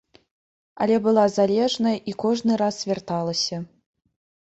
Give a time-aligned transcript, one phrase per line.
[0.85, 3.61] Але была залежная і кожны раз вярталася.